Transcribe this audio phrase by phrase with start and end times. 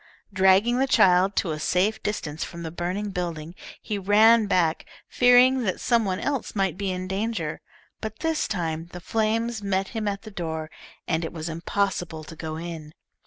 [0.33, 5.61] Dragging the child to a safe distance from the burning building, he ran back, fearing
[5.61, 7.61] that some one else might be in danger,
[7.99, 10.71] but this time the flames met him at the door,
[11.07, 12.93] and it was impossible to go in.